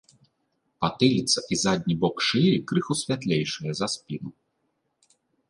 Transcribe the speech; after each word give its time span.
Патыліца 0.85 1.43
і 1.55 1.59
задні 1.63 1.97
бок 2.05 2.15
шыі 2.29 2.57
крыху 2.73 2.93
святлейшыя 3.03 3.71
за 3.83 3.87
спіну. 3.99 4.29